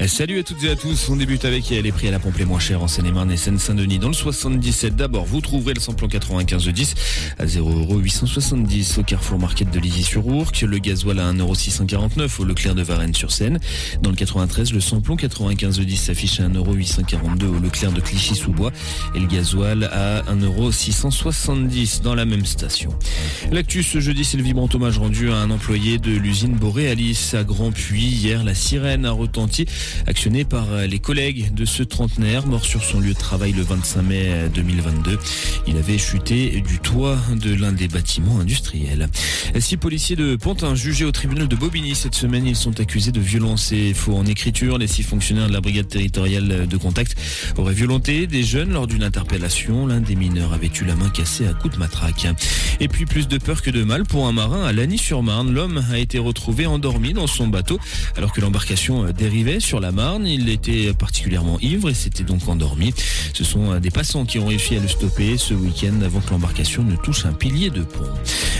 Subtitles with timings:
[0.00, 1.08] Eh, salut à toutes et à tous.
[1.10, 4.00] On débute avec les prix à la pompe les moins chers en Seine-et-Marne et Seine-Saint-Denis.
[4.00, 6.94] Dans le 77, d'abord, vous trouverez le samplon 95 de 10
[7.38, 10.62] à 0,870€ au Carrefour Market de Lizy-sur-Ourcq.
[10.62, 13.60] Le gasoil à 1,649€ au Leclerc de Varennes-sur-Seine.
[14.02, 18.72] Dans le 93, le samplon 95 de 10 s'affiche à 1,842€ au Leclerc de Clichy-sous-Bois
[19.14, 22.90] et le gasoil à 1,670€ dans la même station.
[23.52, 27.44] L'actu ce jeudi, c'est le vibrant hommage rendu à un employé de l'usine Boréalis à
[27.44, 28.02] Grand Puy.
[28.02, 29.66] Hier, la sirène a retenti,
[30.06, 34.02] actionnée par les collègues de ce trentenaire, mort sur son lieu de travail le 25
[34.02, 35.18] mai 2022.
[35.66, 39.08] Il avait chuté du toit de l'un des bâtiments industriels.
[39.58, 43.20] Six policiers de Pontin jugés au tribunal de Bobigny cette semaine, ils sont accusés de
[43.20, 44.78] violence et faux en écriture.
[44.78, 47.16] Les six fonctionnaires de la brigade territoriale de contact
[47.56, 49.86] auraient violenté des jeunes lors d'une interpellation.
[49.86, 52.26] L'un des mineurs avait eu la main cassée à coups de matraque.
[52.80, 55.52] Et puis plus de peur que de mal pour un marin à Lagny-sur-Marne.
[55.52, 57.78] L'homme a été retrouvé endormi dans son bateau
[58.16, 60.26] alors que l'embarcation dérivait sur la Marne.
[60.26, 62.94] Il était particulièrement ivre et s'était donc endormi.
[63.34, 66.82] Ce sont des passants qui ont réussi à le stopper ce week-end avant que l'embarcation
[66.84, 68.06] ne touche un pilier de pont.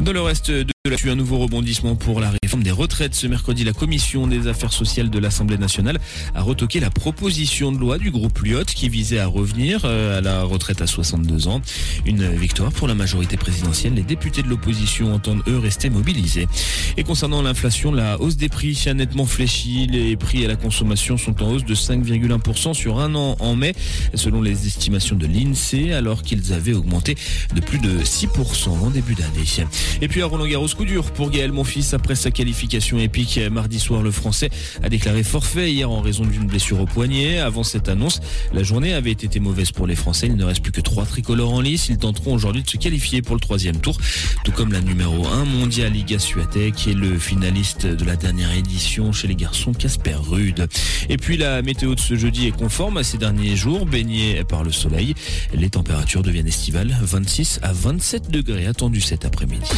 [0.00, 3.14] Dans le reste de un nouveau rebondissement pour la réforme des retraites.
[3.14, 6.00] Ce mercredi, la commission des affaires sociales de l'Assemblée nationale
[6.34, 10.42] a retoqué la proposition de loi du groupe Lyot qui visait à revenir à la
[10.42, 11.62] retraite à 62 ans.
[12.04, 13.94] Une victoire pour la majorité présidentielle.
[13.94, 16.48] Les députés de l'opposition entendent eux rester mobilisés.
[16.96, 19.86] Et concernant l'inflation, la hausse des prix a nettement fléchi.
[19.86, 23.74] Les prix à la consommation sont en hausse de 5,1% sur un an en mai,
[24.14, 27.16] selon les estimations de l'INSEE, alors qu'ils avaient augmenté
[27.54, 29.68] de plus de 6% en début d'année.
[30.00, 34.02] Et puis à Roland Coup dur pour Gaël Monfils après sa qualification épique mardi soir.
[34.02, 34.48] Le Français
[34.82, 37.40] a déclaré forfait hier en raison d'une blessure au poignet.
[37.40, 38.20] Avant cette annonce,
[38.54, 40.28] la journée avait été mauvaise pour les Français.
[40.28, 41.88] Il ne reste plus que trois tricolores en lice.
[41.90, 43.98] Ils tenteront aujourd'hui de se qualifier pour le troisième tour,
[44.44, 49.12] tout comme la numéro 1 mondiale Liga Suatec et le finaliste de la dernière édition
[49.12, 50.68] chez les garçons Casper Rude.
[51.10, 54.64] Et puis la météo de ce jeudi est conforme à ces derniers jours, baignée par
[54.64, 55.14] le soleil.
[55.52, 59.68] Les températures deviennent estivales, 26 à 27 degrés attendus cet après-midi.